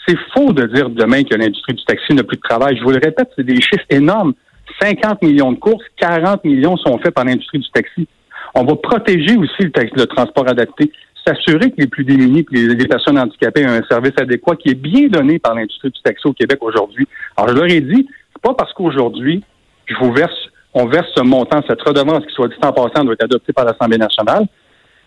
C'est 0.06 0.18
faux 0.34 0.52
de 0.52 0.66
dire 0.66 0.90
demain 0.90 1.22
que 1.22 1.34
l'industrie 1.34 1.74
du 1.74 1.84
taxi 1.84 2.12
n'a 2.12 2.22
plus 2.22 2.36
de 2.36 2.42
travail. 2.42 2.76
Je 2.76 2.82
vous 2.82 2.90
le 2.90 3.00
répète, 3.02 3.30
c'est 3.36 3.44
des 3.44 3.60
chiffres 3.60 3.86
énormes. 3.90 4.34
50 4.80 5.22
millions 5.22 5.52
de 5.52 5.58
courses, 5.58 5.84
40 5.98 6.44
millions 6.44 6.76
sont 6.76 6.98
faits 6.98 7.14
par 7.14 7.24
l'industrie 7.24 7.58
du 7.58 7.70
taxi. 7.70 8.06
On 8.54 8.64
va 8.64 8.76
protéger 8.76 9.36
aussi 9.36 9.62
le, 9.62 9.70
le 9.96 10.06
transport 10.06 10.48
adapté, 10.48 10.92
s'assurer 11.26 11.70
que 11.70 11.76
les 11.78 11.86
plus 11.86 12.04
démunis 12.04 12.46
et 12.52 12.66
les, 12.66 12.88
personnes 12.88 13.18
handicapées 13.18 13.62
aient 13.62 13.66
un 13.66 13.82
service 13.84 14.12
adéquat 14.18 14.56
qui 14.56 14.70
est 14.70 14.74
bien 14.74 15.08
donné 15.08 15.38
par 15.38 15.54
l'industrie 15.54 15.90
du 15.90 16.00
taxi 16.02 16.26
au 16.26 16.32
Québec 16.32 16.58
aujourd'hui. 16.60 17.08
Alors, 17.36 17.50
je 17.50 17.54
leur 17.54 17.70
ai 17.70 17.80
dit, 17.80 18.06
c'est 18.32 18.42
pas 18.42 18.54
parce 18.54 18.72
qu'aujourd'hui, 18.74 19.42
je 19.86 19.94
vous 19.96 20.12
verse, 20.12 20.36
on 20.74 20.86
verse 20.86 21.08
ce 21.16 21.22
montant, 21.22 21.62
cette 21.66 21.82
redevance 21.82 22.24
qui, 22.26 22.34
soit 22.34 22.48
dit 22.48 22.54
en 22.62 22.72
passant, 22.72 23.04
doit 23.04 23.14
être 23.14 23.24
adoptée 23.24 23.52
par 23.52 23.64
l'Assemblée 23.64 23.98
nationale 23.98 24.46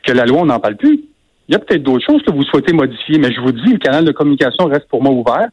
que 0.03 0.11
la 0.11 0.25
loi, 0.25 0.41
on 0.41 0.45
n'en 0.45 0.59
parle 0.59 0.77
plus. 0.77 1.01
Il 1.47 1.53
y 1.53 1.55
a 1.55 1.59
peut-être 1.59 1.83
d'autres 1.83 2.05
choses 2.05 2.21
que 2.23 2.31
vous 2.31 2.43
souhaitez 2.43 2.73
modifier, 2.73 3.17
mais 3.17 3.31
je 3.31 3.39
vous 3.39 3.51
dis, 3.51 3.73
le 3.73 3.77
canal 3.77 4.03
de 4.05 4.11
communication 4.11 4.65
reste 4.65 4.87
pour 4.89 5.01
moi 5.01 5.11
ouvert. 5.11 5.47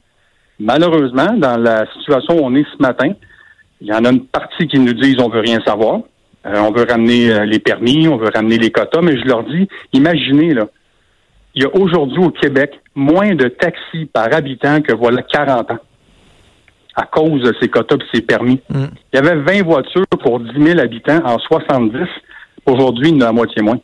Malheureusement, 0.58 1.34
dans 1.36 1.56
la 1.56 1.86
situation 1.98 2.36
où 2.36 2.44
on 2.44 2.54
est 2.54 2.66
ce 2.76 2.82
matin, 2.82 3.12
il 3.80 3.88
y 3.88 3.92
en 3.92 4.04
a 4.04 4.10
une 4.10 4.26
partie 4.26 4.66
qui 4.66 4.78
nous 4.78 4.92
disent 4.94 5.16
on 5.20 5.28
veut 5.28 5.40
rien 5.40 5.60
savoir. 5.64 6.00
Euh, 6.46 6.54
on 6.58 6.72
veut 6.72 6.86
ramener 6.88 7.30
euh, 7.30 7.44
les 7.44 7.58
permis, 7.58 8.06
on 8.06 8.16
veut 8.16 8.30
ramener 8.34 8.58
les 8.58 8.70
quotas, 8.70 9.00
mais 9.00 9.16
je 9.16 9.24
leur 9.24 9.44
dis, 9.44 9.66
imaginez, 9.92 10.52
là, 10.52 10.66
il 11.54 11.62
y 11.62 11.66
a 11.66 11.74
aujourd'hui 11.74 12.18
au 12.18 12.30
Québec 12.30 12.80
moins 12.94 13.34
de 13.34 13.48
taxis 13.48 14.06
par 14.12 14.32
habitant 14.32 14.82
que 14.82 14.92
voilà 14.92 15.22
40 15.22 15.70
ans 15.70 15.78
à 16.96 17.06
cause 17.06 17.42
de 17.42 17.54
ces 17.60 17.68
quotas 17.68 17.96
et 17.96 18.16
ces 18.16 18.22
permis. 18.22 18.60
Mm. 18.68 18.84
Il 19.12 19.16
y 19.16 19.18
avait 19.18 19.36
20 19.36 19.62
voitures 19.64 20.06
pour 20.22 20.40
10 20.40 20.50
000 20.62 20.78
habitants 20.78 21.20
en 21.24 21.38
70. 21.38 22.06
Aujourd'hui, 22.66 23.08
il 23.08 23.14
y 23.14 23.18
en 23.18 23.22
a 23.22 23.24
la 23.26 23.32
moitié 23.32 23.62
moins. 23.62 23.80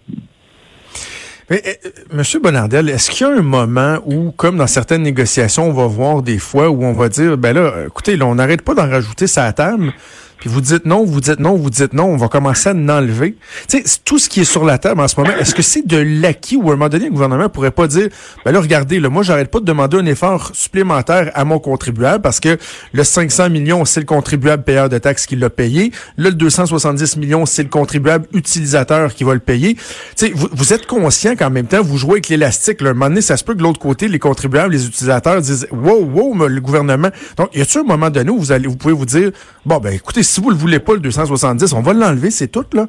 Monsieur 2.12 2.38
Bonardel, 2.38 2.88
est-ce 2.88 3.10
qu'il 3.10 3.26
y 3.26 3.30
a 3.30 3.32
un 3.32 3.42
moment 3.42 3.98
où, 4.06 4.30
comme 4.30 4.56
dans 4.56 4.68
certaines 4.68 5.02
négociations, 5.02 5.68
on 5.68 5.72
va 5.72 5.86
voir 5.86 6.22
des 6.22 6.38
fois 6.38 6.70
où 6.70 6.84
on 6.84 6.92
va 6.92 7.08
dire, 7.08 7.36
ben 7.36 7.52
là, 7.52 7.72
écoutez, 7.86 8.16
là, 8.16 8.26
on 8.26 8.36
n'arrête 8.36 8.62
pas 8.62 8.74
d'en 8.74 8.88
rajouter 8.88 9.26
sa 9.26 9.52
table. 9.52 9.92
Puis 10.40 10.48
vous 10.48 10.62
dites 10.62 10.86
non, 10.86 11.04
vous 11.04 11.20
dites 11.20 11.38
non, 11.38 11.54
vous 11.54 11.70
dites 11.70 11.92
non, 11.92 12.06
on 12.06 12.16
va 12.16 12.28
commencer 12.28 12.70
à 12.70 12.72
en 12.72 12.88
enlever. 12.88 13.36
Tu 13.68 13.82
sais, 13.82 13.98
tout 14.04 14.18
ce 14.18 14.28
qui 14.28 14.40
est 14.40 14.44
sur 14.44 14.64
la 14.64 14.78
table 14.78 15.00
en 15.00 15.08
ce 15.08 15.20
moment, 15.20 15.36
est-ce 15.38 15.54
que 15.54 15.62
c'est 15.62 15.86
de 15.86 15.98
l'acquis 15.98 16.56
ou 16.56 16.70
à 16.70 16.72
un 16.72 16.76
moment 16.76 16.88
donné, 16.88 17.04
le 17.04 17.10
gouvernement 17.10 17.48
pourrait 17.50 17.70
pas 17.70 17.86
dire, 17.86 18.08
ben 18.44 18.52
là, 18.52 18.60
regardez, 18.60 19.00
là, 19.00 19.10
moi, 19.10 19.22
j'arrête 19.22 19.50
pas 19.50 19.60
de 19.60 19.66
demander 19.66 19.98
un 19.98 20.06
effort 20.06 20.50
supplémentaire 20.54 21.30
à 21.34 21.44
mon 21.44 21.58
contribuable 21.58 22.22
parce 22.22 22.40
que 22.40 22.58
le 22.92 23.04
500 23.04 23.50
millions, 23.50 23.84
c'est 23.84 24.00
le 24.00 24.06
contribuable 24.06 24.62
payeur 24.62 24.88
de 24.88 24.98
taxes 24.98 25.26
qui 25.26 25.36
l'a 25.36 25.50
payé. 25.50 25.92
Là, 26.16 26.30
le 26.30 26.34
270 26.34 27.18
millions, 27.18 27.44
c'est 27.44 27.62
le 27.62 27.68
contribuable 27.68 28.26
utilisateur 28.32 29.14
qui 29.14 29.24
va 29.24 29.34
le 29.34 29.40
payer. 29.40 29.74
Tu 29.74 29.82
sais, 30.16 30.32
vous, 30.34 30.48
vous, 30.52 30.72
êtes 30.72 30.86
conscient 30.86 31.36
qu'en 31.36 31.50
même 31.50 31.66
temps, 31.66 31.82
vous 31.82 31.98
jouez 31.98 32.12
avec 32.12 32.28
l'élastique. 32.28 32.80
Un 32.80 32.94
moment 32.94 33.08
donné, 33.08 33.20
ça 33.20 33.36
se 33.36 33.44
peut 33.44 33.52
que 33.52 33.58
de 33.58 33.62
l'autre 33.62 33.80
côté, 33.80 34.08
les 34.08 34.18
contribuables, 34.18 34.72
les 34.72 34.86
utilisateurs 34.86 35.40
disent, 35.42 35.66
wow, 35.70 36.02
wow, 36.02 36.48
le 36.48 36.60
gouvernement. 36.60 37.10
Donc, 37.36 37.54
y 37.54 37.60
a-t-il 37.60 37.80
un 37.80 37.84
moment 37.84 38.08
donné 38.08 38.30
où 38.30 38.38
vous 38.38 38.52
allez, 38.52 38.66
vous 38.66 38.76
pouvez 38.76 38.94
vous 38.94 39.04
dire, 39.04 39.30
bon, 39.66 39.78
ben, 39.78 39.92
écoutez, 39.92 40.22
si 40.30 40.40
vous 40.40 40.50
le 40.50 40.56
voulez 40.56 40.78
pas, 40.78 40.94
le 40.94 41.00
270, 41.00 41.72
on 41.72 41.82
va 41.82 41.92
l'enlever, 41.92 42.30
c'est 42.30 42.48
tout, 42.48 42.64
là? 42.72 42.86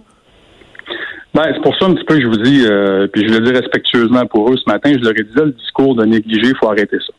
Ben, 1.34 1.44
c'est 1.54 1.62
pour 1.62 1.76
ça 1.78 1.86
un 1.86 1.94
petit 1.94 2.04
peu 2.04 2.16
que 2.16 2.22
je 2.22 2.28
vous 2.28 2.38
dis, 2.38 2.66
euh, 2.66 3.08
puis 3.08 3.26
je 3.26 3.34
le 3.34 3.40
dis 3.40 3.52
respectueusement 3.52 4.26
pour 4.26 4.52
eux 4.52 4.58
ce 4.58 4.70
matin, 4.70 4.92
je 4.94 5.00
leur 5.00 5.18
ai 5.18 5.24
dit 5.24 5.34
là, 5.34 5.46
le 5.46 5.52
discours 5.54 5.96
de 5.96 6.04
négliger, 6.04 6.50
il 6.50 6.56
faut 6.58 6.68
arrêter 6.68 6.98
ça. 7.00 7.14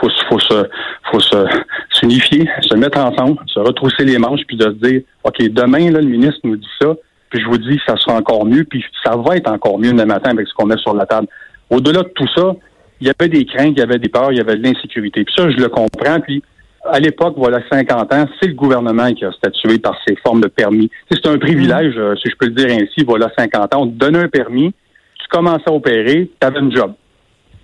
Faut, 0.00 0.08
faut 0.30 0.38
se, 0.38 0.64
faut 1.10 1.20
se, 1.20 1.46
s'unifier, 1.90 2.48
se 2.62 2.74
mettre 2.76 2.98
ensemble, 2.98 3.38
se 3.46 3.58
retrousser 3.58 4.04
les 4.04 4.18
manches, 4.18 4.40
puis 4.46 4.56
de 4.56 4.64
se 4.64 4.88
dire, 4.88 5.02
OK, 5.24 5.42
demain, 5.48 5.90
le 5.90 6.00
ministre 6.02 6.40
nous 6.44 6.56
dit 6.56 6.68
ça, 6.80 6.94
puis 7.28 7.42
je 7.42 7.46
vous 7.46 7.58
dis, 7.58 7.78
ça 7.86 7.96
sera 7.96 8.16
encore 8.16 8.46
mieux, 8.46 8.64
puis 8.64 8.84
ça 9.04 9.16
va 9.16 9.36
être 9.36 9.50
encore 9.50 9.78
mieux 9.78 9.92
demain 9.92 10.06
matin 10.06 10.30
avec 10.30 10.46
ce 10.46 10.54
qu'on 10.54 10.66
met 10.66 10.78
sur 10.78 10.94
la 10.94 11.06
table. 11.06 11.26
Au-delà 11.70 12.02
de 12.02 12.12
tout 12.14 12.28
ça, 12.34 12.54
il 13.00 13.08
y 13.08 13.10
avait 13.10 13.28
des 13.28 13.44
craintes, 13.44 13.72
il 13.76 13.78
y 13.78 13.82
avait 13.82 13.98
des 13.98 14.08
peurs, 14.08 14.32
il 14.32 14.38
y 14.38 14.40
avait 14.40 14.56
de 14.56 14.62
l'insécurité. 14.62 15.24
Puis 15.24 15.34
ça, 15.36 15.50
je 15.50 15.56
le 15.56 15.68
comprends, 15.68 16.20
puis 16.20 16.42
à 16.84 16.98
l'époque, 16.98 17.34
voilà 17.36 17.60
50 17.70 18.12
ans, 18.12 18.26
c'est 18.40 18.48
le 18.48 18.54
gouvernement 18.54 19.12
qui 19.12 19.24
a 19.24 19.32
statué 19.32 19.78
par 19.78 19.96
ces 20.06 20.16
formes 20.16 20.40
de 20.40 20.48
permis. 20.48 20.90
C'est 21.10 21.26
un 21.26 21.38
privilège, 21.38 21.94
euh, 21.96 22.14
si 22.16 22.30
je 22.30 22.36
peux 22.36 22.46
le 22.46 22.52
dire 22.52 22.70
ainsi, 22.70 23.04
voilà 23.04 23.30
50 23.36 23.74
ans. 23.74 23.82
On 23.82 23.86
te 23.86 23.96
donnait 23.96 24.20
un 24.20 24.28
permis, 24.28 24.72
tu 25.18 25.28
commençais 25.28 25.68
à 25.68 25.72
opérer, 25.72 26.30
tu 26.40 26.46
avais 26.46 26.60
une 26.60 26.74
job. 26.74 26.94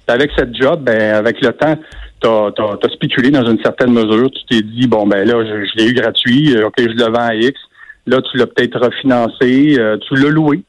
Avec 0.09 0.31
cette 0.37 0.55
job, 0.55 0.83
ben, 0.83 1.15
avec 1.15 1.41
le 1.41 1.53
temps, 1.53 1.77
tu 2.21 2.29
as, 2.29 2.93
spéculé 2.93 3.31
dans 3.31 3.45
une 3.45 3.61
certaine 3.63 3.93
mesure. 3.93 4.31
Tu 4.31 4.45
t'es 4.49 4.63
dit, 4.63 4.87
bon, 4.87 5.07
ben 5.07 5.27
là, 5.27 5.45
je, 5.45 5.77
l'ai 5.77 5.91
eu 5.91 5.95
gratuit, 5.95 6.57
euh, 6.57 6.67
OK, 6.67 6.75
je 6.79 6.85
le 6.85 7.05
vends 7.05 7.27
à 7.27 7.35
X. 7.35 7.59
Là, 8.07 8.21
tu 8.23 8.37
l'as 8.37 8.47
peut-être 8.47 8.79
refinancé, 8.79 9.77
euh, 9.79 9.97
tu 9.99 10.15
l'as 10.15 10.31
loué, 10.31 10.63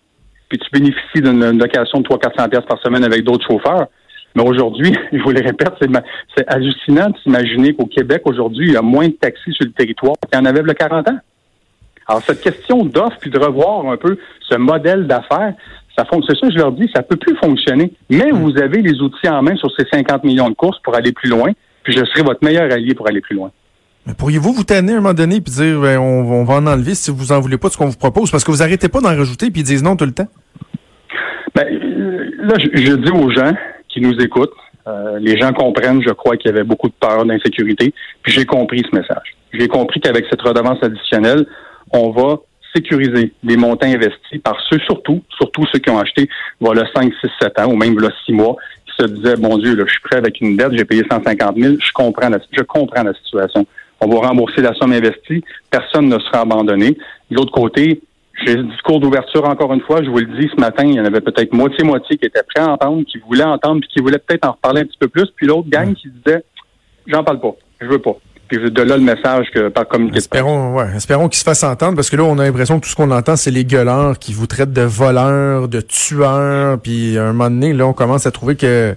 puis 0.50 0.58
tu 0.58 0.68
bénéficies 0.72 1.22
d'une 1.22 1.60
location 1.60 2.00
de 2.00 2.08
300-400 2.08 2.66
par 2.66 2.82
semaine 2.82 3.04
avec 3.04 3.24
d'autres 3.24 3.46
chauffeurs. 3.46 3.88
Mais 4.38 4.48
aujourd'hui, 4.48 4.94
je 5.12 5.18
vous 5.24 5.32
le 5.32 5.42
répète, 5.42 5.74
c'est 6.36 6.48
hallucinant 6.48 7.10
de 7.10 7.18
s'imaginer 7.24 7.74
qu'au 7.74 7.88
Québec, 7.88 8.22
aujourd'hui, 8.26 8.68
il 8.68 8.74
y 8.74 8.78
a 8.78 8.84
moins 8.84 9.08
de 9.08 9.14
taxis 9.14 9.52
sur 9.52 9.66
le 9.66 9.72
territoire 9.72 10.14
qu'il 10.32 10.40
y 10.40 10.42
en 10.42 10.46
avait 10.46 10.62
le 10.62 10.74
40 10.74 11.10
ans. 11.10 11.18
Alors, 12.08 12.22
cette 12.22 12.42
question 12.42 12.86
d'offre, 12.86 13.18
puis 13.20 13.32
de 13.32 13.40
revoir 13.40 13.88
un 13.90 13.98
peu 13.98 14.18
ce 14.48 14.56
modèle 14.56 15.08
d'affaires, 15.08 15.54
ça 15.98 16.06
c'est 16.12 16.38
ça, 16.40 16.50
je 16.52 16.58
leur 16.58 16.72
dis, 16.72 16.88
ça 16.96 17.02
peut 17.02 17.16
plus 17.16 17.36
fonctionner. 17.38 17.92
Mais 18.12 18.30
vous 18.30 18.56
avez 18.60 18.84
les 18.84 19.02
outils 19.02 19.28
en 19.28 19.42
main 19.42 19.56
sur 19.56 19.72
ces 19.76 19.86
50 19.92 20.24
millions 20.24 20.50
de 20.50 20.54
courses 20.54 20.80
pour 20.84 20.96
aller 20.96 21.12
plus 21.12 21.30
loin, 21.30 21.52
puis 21.84 21.94
je 21.94 22.06
serai 22.06 22.22
votre 22.22 22.46
meilleur 22.46 22.72
allié 22.72 22.94
pour 22.94 23.08
aller 23.08 23.22
plus 23.22 23.36
loin. 23.36 23.50
Mais 24.06 24.14
pourriez-vous 24.14 24.54
vous 24.54 24.64
tanner 24.64 24.94
un 24.94 24.98
moment 24.98 25.16
donné 25.16 25.42
puis 25.42 25.52
dire 25.52 25.82
ben, 25.82 25.98
on, 25.98 26.44
va 26.44 26.54
en 26.54 26.68
enlever 26.68 26.94
si 26.94 27.10
vous 27.12 27.32
en 27.32 27.42
voulez 27.42 27.58
pas 27.58 27.70
de 27.70 27.74
ce 27.74 27.78
qu'on 27.78 27.88
vous 27.88 27.98
propose? 27.98 28.30
Parce 28.30 28.44
que 28.44 28.52
vous 28.52 28.62
arrêtez 28.62 28.88
pas 28.88 29.02
d'en 29.02 29.10
rajouter 29.10 29.50
puis 29.50 29.62
ils 29.62 29.66
disent 29.66 29.84
non 29.84 29.98
tout 29.98 30.06
le 30.06 30.14
temps? 30.14 30.28
Ben, 31.56 31.68
là, 32.38 32.54
je 32.58 32.94
dis 32.94 33.12
aux 33.12 33.32
gens, 33.32 33.52
nous 34.02 34.18
écoutent. 34.20 34.54
Euh, 34.88 35.20
les 35.20 35.38
gens 35.38 35.52
comprennent, 35.52 36.02
je 36.02 36.12
crois, 36.12 36.38
qu'il 36.38 36.50
y 36.50 36.54
avait 36.54 36.64
beaucoup 36.64 36.88
de 36.88 36.94
peur, 36.94 37.26
d'insécurité. 37.26 37.94
Puis 38.24 38.32
j'ai 38.32 38.46
compris 38.46 38.84
ce 38.90 38.96
message. 38.96 39.36
J'ai 39.52 39.68
compris 39.68 40.00
qu'avec 40.00 40.26
cette 40.30 40.42
redevance 40.42 40.82
additionnelle, 40.82 41.46
on 41.92 42.12
va 42.12 42.38
sécuriser 42.76 43.34
les 43.44 43.58
montants 43.58 43.88
investis 43.88 44.40
par 44.44 44.58
ceux, 44.70 44.80
surtout, 44.80 45.24
surtout 45.36 45.66
ceux 45.72 45.80
qui 45.80 45.90
ont 45.90 46.00
acheté 46.00 46.30
voilà 46.60 46.84
5, 46.96 47.12
6, 47.22 47.30
7 47.42 47.60
ans 47.60 47.72
ou 47.72 47.76
même 47.76 47.94
voilà 47.94 48.14
6 48.26 48.34
mois, 48.34 48.56
qui 48.86 49.04
se 49.04 49.08
disaient, 49.10 49.36
bon 49.36 49.58
Dieu, 49.58 49.76
là, 49.76 49.84
je 49.86 49.92
suis 49.92 50.02
prêt 50.02 50.18
avec 50.18 50.40
une 50.42 50.56
dette, 50.56 50.74
j'ai 50.74 50.86
payé 50.86 51.04
150 51.10 51.58
000, 51.58 51.76
je 51.82 51.92
comprends 51.92 52.30
la, 52.30 52.40
je 52.52 52.64
comprends 52.64 53.04
la 53.04 53.14
situation. 53.14 53.66
On 54.00 54.08
va 54.08 54.28
rembourser 54.28 54.62
la 54.62 54.74
somme 54.76 54.94
investie, 54.94 55.44
personne 55.72 56.08
ne 56.08 56.20
sera 56.20 56.42
abandonné. 56.42 56.92
De 57.32 57.36
l'autre 57.36 57.52
côté, 57.52 58.02
j'ai 58.46 58.56
le 58.56 58.64
discours 58.64 59.00
d'ouverture 59.00 59.48
encore 59.48 59.74
une 59.74 59.82
fois. 59.82 60.04
Je 60.04 60.10
vous 60.10 60.20
le 60.20 60.26
dis 60.40 60.50
ce 60.56 60.60
matin, 60.60 60.84
il 60.86 60.96
y 60.96 61.00
en 61.00 61.06
avait 61.06 61.22
peut-être 61.22 61.54
moitié-moitié 61.54 62.18
qui 62.18 62.26
étaient 62.26 62.44
prêts 62.44 62.64
à 62.64 62.70
entendre, 62.72 63.04
qui 63.06 63.18
voulaient 63.20 63.44
entendre, 63.44 63.82
puis 63.82 63.90
qui 63.90 64.00
voulaient 64.00 64.20
peut-être 64.20 64.48
en 64.48 64.52
reparler 64.52 64.82
un 64.82 64.86
petit 64.86 64.98
peu 65.00 65.08
plus. 65.08 65.28
Puis 65.36 65.48
l'autre 65.48 65.70
gang 65.70 65.94
qui 65.94 66.10
disait 66.10 66.44
J'en 67.08 67.24
parle 67.24 67.40
pas, 67.40 67.56
je 67.82 67.88
veux 67.88 68.00
pas. 68.00 68.18
Puis 68.48 68.72
de 68.72 68.82
là 68.82 68.96
le 68.96 69.04
message 69.04 69.48
que 69.54 69.70
par 69.70 69.88
communiqué. 69.88 70.18
Espérons, 70.18 70.76
ouais, 70.76 70.96
espérons 70.96 71.28
qu'ils 71.28 71.40
se 71.40 71.44
fassent 71.44 71.64
entendre 71.64 71.96
parce 71.96 72.10
que 72.10 72.16
là 72.16 72.24
on 72.24 72.38
a 72.38 72.44
l'impression 72.44 72.80
que 72.80 72.86
tout 72.86 72.90
ce 72.90 72.96
qu'on 72.96 73.12
entend 73.12 73.36
c'est 73.36 73.52
les 73.52 73.66
gueuleurs 73.66 74.20
qui 74.20 74.34
vous 74.34 74.48
traitent 74.48 74.72
de 74.72 74.84
voleurs, 74.84 75.68
de 75.68 75.82
tueurs. 75.82 76.80
Puis 76.80 77.18
à 77.18 77.24
un 77.24 77.34
moment 77.34 77.50
donné 77.50 77.74
là 77.74 77.88
on 77.88 77.94
commence 77.94 78.26
à 78.26 78.32
trouver 78.32 78.56
que 78.56 78.96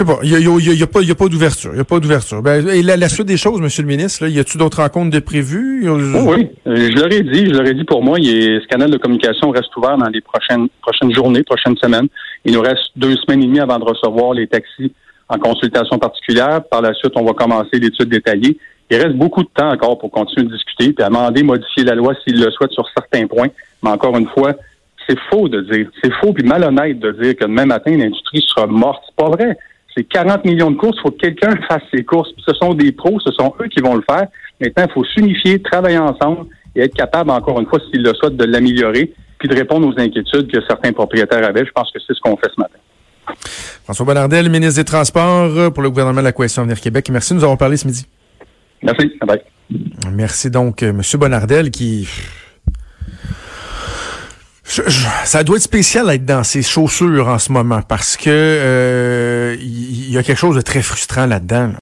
je 0.00 0.06
sais 0.06 0.14
pas, 0.16 0.20
il 0.22 0.76
n'y 0.76 0.82
a, 0.82 0.86
pas, 0.86 1.02
y 1.02 1.10
a 1.10 1.14
pas 1.14 1.28
d'ouverture. 1.28 1.70
Il 1.74 1.78
y 1.78 1.80
a 1.80 1.84
pas 1.84 2.00
d'ouverture. 2.00 2.42
Ben, 2.42 2.66
et 2.68 2.82
la, 2.82 3.08
suite 3.08 3.26
des 3.26 3.36
choses, 3.36 3.60
Monsieur 3.60 3.82
le 3.82 3.88
ministre, 3.88 4.24
là, 4.24 4.30
y 4.30 4.38
a-tu 4.38 4.56
d'autres 4.56 4.80
rencontres 4.80 5.10
de 5.10 5.18
prévues? 5.20 5.88
Oh 5.88 5.98
oui, 6.26 6.48
euh, 6.66 6.88
je 6.90 6.96
leur 6.96 7.12
ai 7.12 7.22
dit, 7.22 7.46
je 7.46 7.52
leur 7.52 7.66
ai 7.66 7.74
dit 7.74 7.84
pour 7.84 8.02
moi, 8.02 8.16
ce 8.18 8.66
canal 8.68 8.90
de 8.90 8.96
communication 8.96 9.50
reste 9.50 9.76
ouvert 9.76 9.98
dans 9.98 10.08
les 10.08 10.20
prochaines, 10.20 10.68
prochaines 10.80 11.14
journées, 11.14 11.42
prochaines 11.42 11.76
semaines. 11.76 12.08
Il 12.44 12.54
nous 12.54 12.60
reste 12.60 12.90
deux 12.96 13.16
semaines 13.16 13.42
et 13.42 13.46
demie 13.46 13.60
avant 13.60 13.78
de 13.78 13.84
recevoir 13.84 14.32
les 14.32 14.46
taxis 14.46 14.92
en 15.28 15.38
consultation 15.38 15.98
particulière. 15.98 16.62
Par 16.70 16.82
la 16.82 16.94
suite, 16.94 17.12
on 17.16 17.24
va 17.24 17.32
commencer 17.32 17.78
l'étude 17.78 18.08
détaillée. 18.08 18.58
Il 18.90 18.96
reste 18.96 19.16
beaucoup 19.16 19.42
de 19.42 19.48
temps 19.54 19.70
encore 19.70 19.98
pour 19.98 20.10
continuer 20.10 20.46
de 20.46 20.52
discuter, 20.52 20.92
puis 20.92 21.04
amender, 21.04 21.42
modifier 21.42 21.84
la 21.84 21.94
loi 21.94 22.14
s'il 22.24 22.40
le 22.40 22.50
souhaite 22.50 22.72
sur 22.72 22.88
certains 22.96 23.26
points. 23.26 23.48
Mais 23.82 23.90
encore 23.90 24.16
une 24.16 24.28
fois, 24.28 24.54
c'est 25.08 25.18
faux 25.30 25.48
de 25.48 25.60
dire, 25.60 25.88
c'est 26.02 26.12
faux 26.14 26.32
puis 26.32 26.44
malhonnête 26.44 26.98
de 26.98 27.12
dire 27.12 27.36
que 27.36 27.44
demain 27.44 27.66
matin, 27.66 27.96
l'industrie 27.96 28.42
sera 28.48 28.66
morte. 28.66 29.02
C'est 29.06 29.16
pas 29.16 29.30
vrai. 29.30 29.56
C'est 29.96 30.04
40 30.04 30.44
millions 30.44 30.70
de 30.70 30.76
courses. 30.76 30.96
Il 30.98 31.02
faut 31.02 31.10
que 31.10 31.18
quelqu'un 31.18 31.54
fasse 31.68 31.82
ces 31.92 32.04
courses. 32.04 32.30
ce 32.46 32.54
sont 32.54 32.74
des 32.74 32.92
pros, 32.92 33.18
ce 33.20 33.32
sont 33.32 33.54
eux 33.60 33.68
qui 33.68 33.80
vont 33.80 33.94
le 33.94 34.04
faire. 34.08 34.26
Maintenant, 34.60 34.84
il 34.88 34.92
faut 34.92 35.04
s'unifier, 35.04 35.60
travailler 35.60 35.98
ensemble 35.98 36.46
et 36.76 36.82
être 36.82 36.94
capable, 36.94 37.30
encore 37.30 37.60
une 37.60 37.66
fois, 37.66 37.80
s'ils 37.90 38.02
le 38.02 38.14
souhaitent, 38.14 38.36
de 38.36 38.44
l'améliorer 38.44 39.12
puis 39.38 39.48
de 39.48 39.54
répondre 39.54 39.88
aux 39.88 39.98
inquiétudes 39.98 40.52
que 40.52 40.60
certains 40.68 40.92
propriétaires 40.92 41.42
avaient. 41.42 41.64
Je 41.64 41.72
pense 41.72 41.90
que 41.90 41.98
c'est 42.06 42.14
ce 42.14 42.20
qu'on 42.20 42.36
fait 42.36 42.50
ce 42.54 42.60
matin. 42.60 42.78
François 43.84 44.04
Bonnardel, 44.04 44.50
ministre 44.50 44.80
des 44.80 44.84
Transports 44.84 45.72
pour 45.72 45.82
le 45.82 45.88
gouvernement 45.88 46.20
de 46.20 46.24
la 46.24 46.32
Coalition 46.32 46.62
Avenir 46.62 46.80
Québec. 46.80 47.08
Merci, 47.10 47.34
nous 47.34 47.42
avons 47.42 47.56
parlé 47.56 47.76
ce 47.78 47.86
midi. 47.86 48.06
Merci. 48.82 49.12
Bye. 49.26 49.40
Merci 50.12 50.50
donc, 50.50 50.82
euh, 50.82 50.90
M. 50.90 51.00
Bonnardel, 51.14 51.70
qui 51.70 52.06
ça 55.24 55.42
doit 55.42 55.56
être 55.56 55.62
spécial 55.62 56.06
d'être 56.06 56.24
dans 56.24 56.44
ses 56.44 56.62
chaussures 56.62 57.28
en 57.28 57.38
ce 57.38 57.50
moment 57.50 57.82
parce 57.82 58.16
que 58.16 58.30
euh, 58.30 59.56
il 59.60 60.10
y, 60.10 60.16
a 60.16 60.22
quelque 60.22 60.38
chose 60.38 60.54
de 60.56 60.60
très 60.60 60.82
frustrant 60.82 61.26
là-dedans. 61.26 61.72